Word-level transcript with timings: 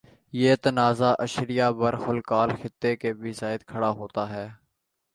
یہ 0.33 0.55
تنازع 0.63 1.11
ایشیا 1.19 1.69
بحرالکاہل 1.79 2.51
خطے 2.61 2.95
پر 3.01 3.13
بھی 3.21 3.31
کھڑا 3.67 3.89
ہوتا 3.99 4.29
ہے 4.29 4.47